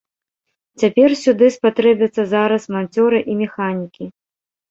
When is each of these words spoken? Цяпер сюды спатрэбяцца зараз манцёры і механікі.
Цяпер 0.83 1.09
сюды 1.23 1.49
спатрэбяцца 1.57 2.21
зараз 2.33 2.63
манцёры 2.77 3.17
і 3.35 3.35
механікі. 3.45 4.03